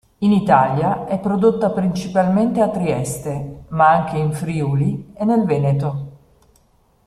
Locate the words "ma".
3.67-3.89